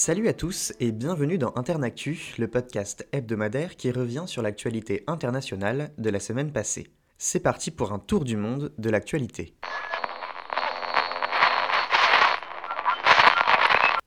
[0.00, 5.90] Salut à tous et bienvenue dans Internactu, le podcast hebdomadaire qui revient sur l'actualité internationale
[5.98, 6.86] de la semaine passée.
[7.18, 9.56] C'est parti pour un tour du monde de l'actualité.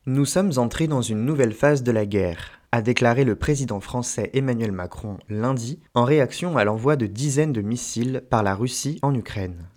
[0.05, 4.30] Nous sommes entrés dans une nouvelle phase de la guerre, a déclaré le président français
[4.34, 9.13] Emmanuel Macron lundi en réaction à l'envoi de dizaines de missiles par la Russie en
[9.13, 9.68] Ukraine.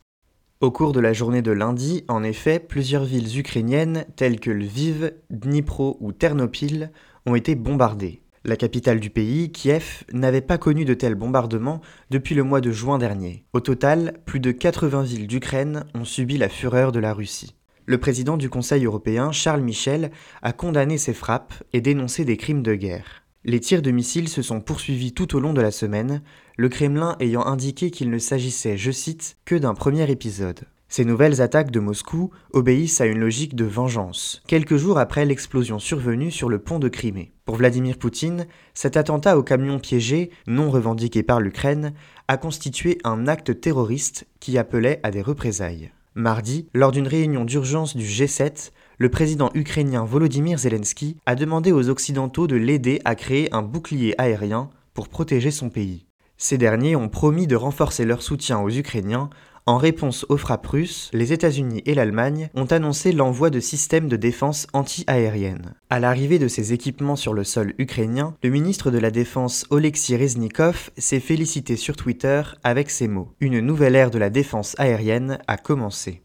[0.61, 5.13] Au cours de la journée de lundi, en effet, plusieurs villes ukrainiennes telles que Lviv,
[5.31, 6.91] Dnipro ou Ternopil
[7.27, 8.23] ont été bombardées.
[8.45, 11.81] La capitale du pays, Kiev, n'avait pas connu de tels bombardements
[12.11, 13.45] depuis le mois de juin dernier.
[13.53, 17.57] Au total, plus de 80 villes d'Ukraine ont subi la fureur de la Russie.
[17.87, 20.11] Le président du Conseil européen, Charles Michel,
[20.41, 23.24] a condamné ces frappes et dénoncé des crimes de guerre.
[23.47, 26.23] Les tirs de missiles se sont poursuivis tout au long de la semaine,
[26.57, 30.61] le Kremlin ayant indiqué qu'il ne s'agissait, je cite, que d'un premier épisode.
[30.89, 35.79] Ces nouvelles attaques de Moscou obéissent à une logique de vengeance, quelques jours après l'explosion
[35.79, 37.33] survenue sur le pont de Crimée.
[37.45, 41.93] Pour Vladimir Poutine, cet attentat au camion piégé, non revendiqué par l'Ukraine,
[42.29, 45.91] a constitué un acte terroriste qui appelait à des représailles.
[46.15, 51.89] Mardi, lors d'une réunion d'urgence du G7, le président ukrainien Volodymyr Zelensky a demandé aux
[51.89, 56.07] Occidentaux de l'aider à créer un bouclier aérien pour protéger son pays.
[56.37, 59.31] Ces derniers ont promis de renforcer leur soutien aux Ukrainiens.
[59.67, 64.17] En réponse aux frappes russes, les États-Unis et l'Allemagne ont annoncé l'envoi de systèmes de
[64.17, 65.75] défense anti-aérienne.
[65.89, 70.17] À l'arrivée de ces équipements sur le sol ukrainien, le ministre de la Défense Oleksiy
[70.17, 75.39] Reznikov s'est félicité sur Twitter avec ces mots Une nouvelle ère de la défense aérienne
[75.47, 76.24] a commencé.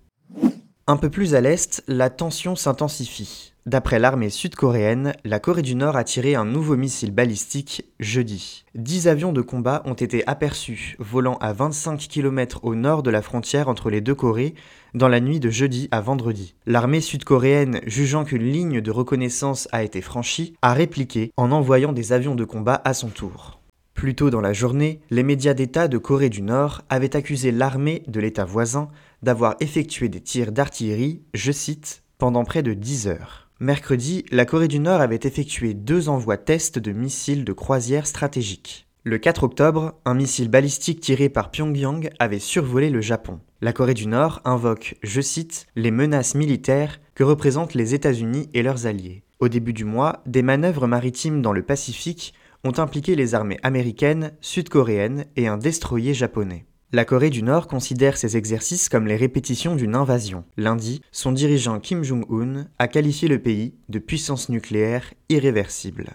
[0.89, 3.53] Un peu plus à l'est, la tension s'intensifie.
[3.67, 8.65] D'après l'armée sud-coréenne, la Corée du Nord a tiré un nouveau missile balistique jeudi.
[8.73, 13.21] Dix avions de combat ont été aperçus volant à 25 km au nord de la
[13.21, 14.55] frontière entre les deux Corées
[14.95, 16.55] dans la nuit de jeudi à vendredi.
[16.65, 22.13] L'armée sud-coréenne, jugeant qu'une ligne de reconnaissance a été franchie, a répliqué en envoyant des
[22.13, 23.59] avions de combat à son tour.
[23.99, 28.01] Plus tôt dans la journée, les médias d'État de Corée du Nord avaient accusé l'armée
[28.07, 28.87] de l'État voisin
[29.23, 33.49] d'avoir effectué des tirs d'artillerie, je cite, pendant près de 10 heures.
[33.59, 38.87] Mercredi, la Corée du Nord avait effectué deux envois tests de missiles de croisière stratégiques.
[39.03, 43.39] Le 4 octobre, un missile balistique tiré par Pyongyang avait survolé le Japon.
[43.61, 48.63] La Corée du Nord invoque, je cite, les menaces militaires que représentent les États-Unis et
[48.63, 49.23] leurs alliés.
[49.39, 54.33] Au début du mois, des manœuvres maritimes dans le Pacifique ont impliqué les armées américaines,
[54.41, 56.65] sud-coréennes et un destroyer japonais.
[56.91, 60.43] La Corée du Nord considère ces exercices comme les répétitions d'une invasion.
[60.57, 66.13] Lundi, son dirigeant Kim Jong-un a qualifié le pays de puissance nucléaire irréversible.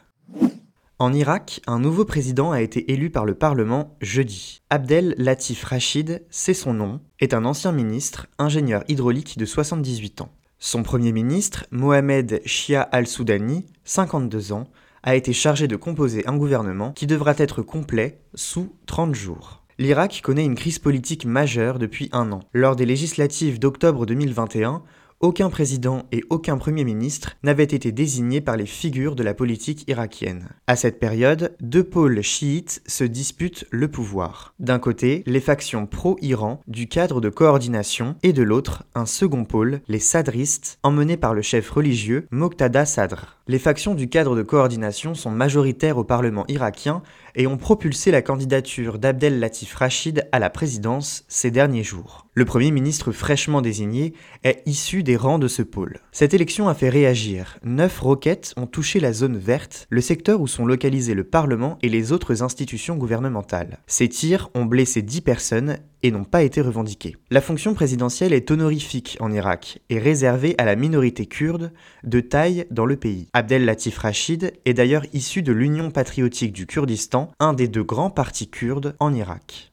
[0.98, 4.62] En Irak, un nouveau président a été élu par le Parlement jeudi.
[4.68, 10.32] Abdel Latif Rachid, c'est son nom, est un ancien ministre, ingénieur hydraulique de 78 ans.
[10.58, 14.66] Son premier ministre, Mohamed Shia al-Soudani, 52 ans,
[15.04, 19.63] a été chargé de composer un gouvernement qui devra être complet sous 30 jours.
[19.76, 22.40] L'Irak connaît une crise politique majeure depuis un an.
[22.52, 24.84] Lors des législatives d'octobre 2021,
[25.18, 29.84] aucun président et aucun premier ministre n'avaient été désignés par les figures de la politique
[29.88, 30.48] irakienne.
[30.66, 34.54] À cette période, deux pôles chiites se disputent le pouvoir.
[34.60, 39.80] D'un côté, les factions pro-Iran du cadre de coordination et de l'autre, un second pôle,
[39.88, 43.38] les sadristes, emmenés par le chef religieux Moqtada Sadr.
[43.47, 47.03] Les factions du cadre de coordination sont majoritaires au Parlement irakien
[47.34, 52.27] et ont propulsé la candidature d'Abdel Latif Rachid à la présidence ces derniers jours.
[52.32, 56.00] Le Premier ministre fraîchement désigné est issu des rangs de ce pôle.
[56.10, 57.59] Cette élection a fait réagir.
[57.62, 61.91] Neuf roquettes ont touché la zone verte, le secteur où sont localisés le Parlement et
[61.91, 63.78] les autres institutions gouvernementales.
[63.87, 67.16] Ces tirs ont blessé dix personnes et n'ont pas été revendiqués.
[67.31, 71.72] La fonction présidentielle est honorifique en Irak et réservée à la minorité kurde
[72.03, 73.29] de taille dans le pays.
[73.36, 78.08] Abdel Latif Rachid est d'ailleurs issu de l'Union patriotique du Kurdistan, un des deux grands
[78.08, 79.72] partis kurdes en Irak.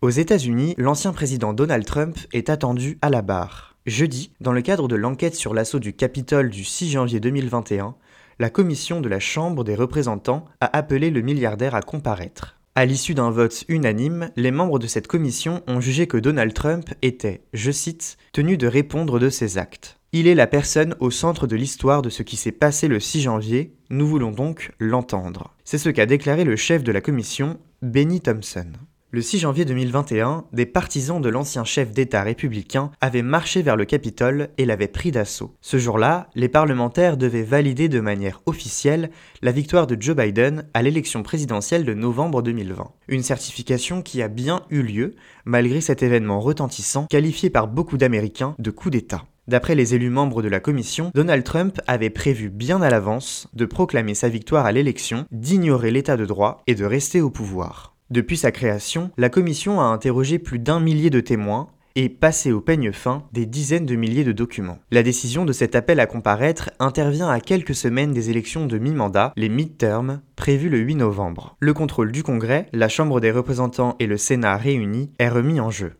[0.00, 3.76] Aux États-Unis, l'ancien président Donald Trump est attendu à la barre.
[3.86, 7.94] Jeudi, dans le cadre de l'enquête sur l'assaut du Capitole du 6 janvier 2021,
[8.40, 12.58] la commission de la Chambre des représentants a appelé le milliardaire à comparaître.
[12.74, 16.92] À l'issue d'un vote unanime, les membres de cette commission ont jugé que Donald Trump
[17.00, 20.00] était, je cite, tenu de répondre de ses actes.
[20.14, 23.22] Il est la personne au centre de l'histoire de ce qui s'est passé le 6
[23.22, 25.54] janvier, nous voulons donc l'entendre.
[25.64, 28.66] C'est ce qu'a déclaré le chef de la commission, Benny Thompson.
[29.10, 33.86] Le 6 janvier 2021, des partisans de l'ancien chef d'État républicain avaient marché vers le
[33.86, 35.54] Capitole et l'avaient pris d'assaut.
[35.62, 39.10] Ce jour-là, les parlementaires devaient valider de manière officielle
[39.40, 42.90] la victoire de Joe Biden à l'élection présidentielle de novembre 2020.
[43.08, 45.14] Une certification qui a bien eu lieu,
[45.46, 49.24] malgré cet événement retentissant qualifié par beaucoup d'Américains de coup d'État.
[49.48, 53.64] D'après les élus membres de la commission, Donald Trump avait prévu bien à l'avance de
[53.64, 57.96] proclamer sa victoire à l'élection, d'ignorer l'état de droit et de rester au pouvoir.
[58.10, 62.60] Depuis sa création, la commission a interrogé plus d'un millier de témoins et passé au
[62.60, 64.78] peigne fin des dizaines de milliers de documents.
[64.90, 69.32] La décision de cet appel à comparaître intervient à quelques semaines des élections de mi-mandat,
[69.36, 71.56] les mid-terms, prévues le 8 novembre.
[71.60, 75.70] Le contrôle du Congrès, la Chambre des représentants et le Sénat réunis est remis en
[75.70, 75.94] jeu.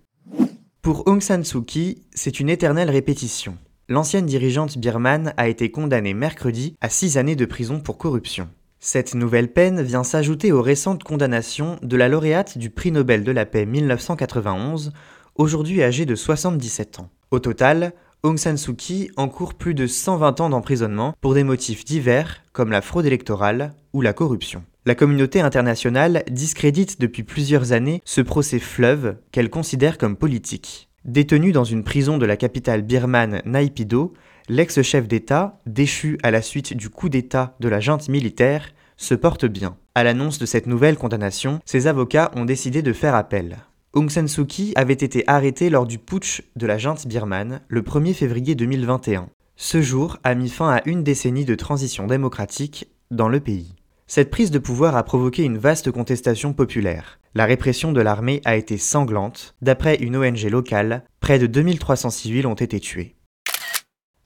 [0.82, 3.56] Pour Aung San Suu Kyi, c'est une éternelle répétition.
[3.88, 8.48] L'ancienne dirigeante birmane a été condamnée mercredi à six années de prison pour corruption.
[8.80, 13.30] Cette nouvelle peine vient s'ajouter aux récentes condamnations de la lauréate du prix Nobel de
[13.30, 14.92] la paix 1991,
[15.36, 17.10] aujourd'hui âgée de 77 ans.
[17.30, 17.92] Au total,
[18.24, 22.72] Aung San Suu Kyi encourt plus de 120 ans d'emprisonnement pour des motifs divers comme
[22.72, 24.64] la fraude électorale ou la corruption.
[24.84, 30.88] La communauté internationale discrédite depuis plusieurs années ce procès fleuve qu'elle considère comme politique.
[31.04, 34.12] Détenu dans une prison de la capitale birmane Naypyidaw,
[34.48, 39.46] l'ex-chef d'État, déchu à la suite du coup d'État de la junte militaire, se porte
[39.46, 39.76] bien.
[39.94, 43.58] À l'annonce de cette nouvelle condamnation, ses avocats ont décidé de faire appel.
[43.92, 47.82] Aung San Suu Kyi avait été arrêté lors du putsch de la junte birmane le
[47.82, 49.28] 1er février 2021.
[49.54, 53.76] Ce jour a mis fin à une décennie de transition démocratique dans le pays.
[54.14, 57.18] Cette prise de pouvoir a provoqué une vaste contestation populaire.
[57.34, 59.54] La répression de l'armée a été sanglante.
[59.62, 63.16] D'après une ONG locale, près de 2300 civils ont été tués.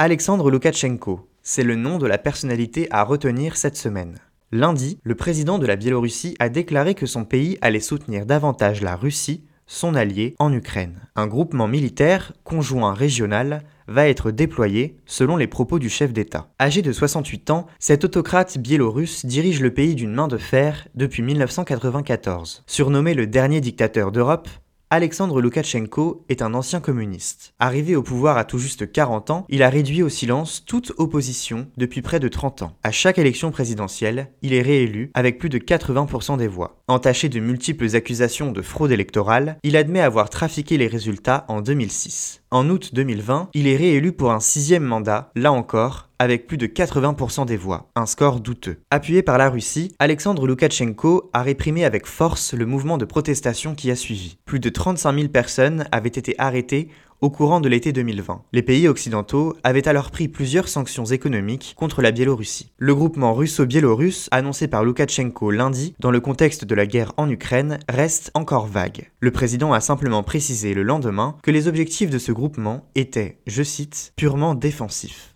[0.01, 4.19] Alexandre Loukachenko, c'est le nom de la personnalité à retenir cette semaine.
[4.51, 8.97] Lundi, le président de la Biélorussie a déclaré que son pays allait soutenir davantage la
[8.97, 10.99] Russie, son allié, en Ukraine.
[11.15, 16.49] Un groupement militaire, conjoint régional, va être déployé, selon les propos du chef d'État.
[16.61, 21.23] Âgé de 68 ans, cet autocrate biélorusse dirige le pays d'une main de fer depuis
[21.23, 22.63] 1994.
[22.67, 24.49] Surnommé le dernier dictateur d'Europe,
[24.89, 27.55] Alexandre Loukachenko est un ancien communiste.
[27.59, 31.67] Arrivé au pouvoir à tout juste 40 ans, il a réduit au silence toute opposition
[31.77, 32.73] depuis près de 30 ans.
[32.85, 36.77] À chaque élection présidentielle, il est réélu avec plus de 80% des voix.
[36.87, 42.43] Entaché de multiples accusations de fraude électorale, il admet avoir trafiqué les résultats en 2006.
[42.53, 46.67] En août 2020, il est réélu pour un sixième mandat, là encore, avec plus de
[46.67, 48.79] 80% des voix, un score douteux.
[48.91, 53.91] Appuyé par la Russie, Alexandre Loukachenko a réprimé avec force le mouvement de protestation qui
[53.91, 54.39] a suivi.
[54.45, 56.89] Plus de 35 000 personnes avaient été arrêtées
[57.21, 58.43] au courant de l'été 2020.
[58.53, 62.73] Les pays occidentaux avaient alors pris plusieurs sanctions économiques contre la Biélorussie.
[62.79, 67.79] Le groupement russo-biélorusse, annoncé par Loukachenko lundi dans le contexte de la guerre en Ukraine,
[67.89, 69.11] reste encore vague.
[69.21, 73.63] Le président a simplement précisé le lendemain que les objectifs de ce groupement étaient, je
[73.63, 75.36] cite, purement défensifs.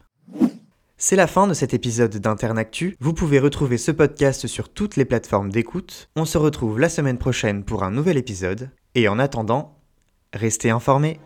[1.02, 2.94] C'est la fin de cet épisode d'Internactu.
[3.00, 6.11] Vous pouvez retrouver ce podcast sur toutes les plateformes d'écoute.
[6.14, 8.69] On se retrouve la semaine prochaine pour un nouvel épisode.
[8.94, 9.79] Et en attendant,
[10.35, 11.19] restez informés.